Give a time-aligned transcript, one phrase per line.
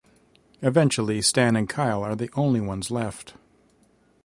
[0.63, 3.35] Eventually, Stan and Kyle are the only ones left.